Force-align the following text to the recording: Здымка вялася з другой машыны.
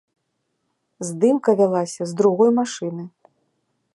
Здымка 1.09 1.51
вялася 1.59 2.03
з 2.11 2.19
другой 2.21 2.51
машыны. 2.63 3.03